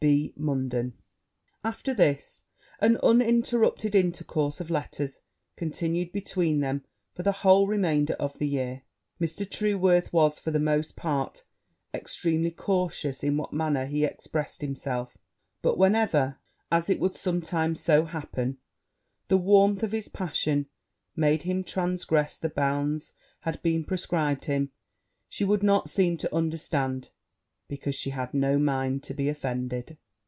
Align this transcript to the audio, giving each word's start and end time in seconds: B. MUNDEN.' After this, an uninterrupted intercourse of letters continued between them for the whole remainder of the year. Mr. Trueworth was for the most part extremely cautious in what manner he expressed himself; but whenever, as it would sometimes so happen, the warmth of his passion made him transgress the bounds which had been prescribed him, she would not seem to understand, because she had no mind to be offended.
B. 0.03 0.33
MUNDEN.' 0.35 0.93
After 1.63 1.93
this, 1.93 2.45
an 2.79 2.97
uninterrupted 3.03 3.93
intercourse 3.93 4.59
of 4.59 4.71
letters 4.71 5.19
continued 5.55 6.11
between 6.11 6.59
them 6.59 6.83
for 7.13 7.21
the 7.21 7.31
whole 7.43 7.67
remainder 7.67 8.15
of 8.15 8.39
the 8.39 8.47
year. 8.47 8.81
Mr. 9.21 9.47
Trueworth 9.47 10.11
was 10.11 10.39
for 10.39 10.49
the 10.49 10.59
most 10.59 10.95
part 10.95 11.43
extremely 11.93 12.49
cautious 12.49 13.23
in 13.23 13.37
what 13.37 13.53
manner 13.53 13.85
he 13.85 14.03
expressed 14.03 14.61
himself; 14.61 15.19
but 15.61 15.77
whenever, 15.77 16.39
as 16.71 16.89
it 16.89 16.99
would 16.99 17.15
sometimes 17.15 17.79
so 17.79 18.05
happen, 18.05 18.57
the 19.27 19.37
warmth 19.37 19.83
of 19.83 19.91
his 19.91 20.07
passion 20.07 20.65
made 21.15 21.43
him 21.43 21.63
transgress 21.63 22.39
the 22.39 22.49
bounds 22.49 23.09
which 23.11 23.17
had 23.41 23.61
been 23.61 23.83
prescribed 23.83 24.45
him, 24.45 24.71
she 25.29 25.43
would 25.45 25.61
not 25.61 25.91
seem 25.91 26.17
to 26.17 26.35
understand, 26.35 27.11
because 27.67 27.95
she 27.95 28.09
had 28.09 28.33
no 28.33 28.59
mind 28.59 29.01
to 29.01 29.13
be 29.13 29.29
offended. 29.29 29.97